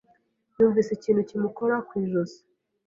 [0.57, 2.39] Yumvise ikintu kimukora ku ijosi.